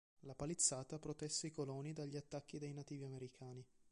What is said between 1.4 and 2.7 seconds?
i coloni dagli attacchi